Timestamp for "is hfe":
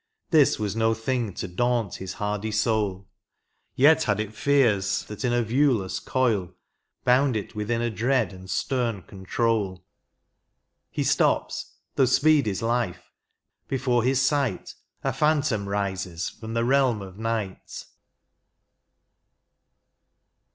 12.47-12.97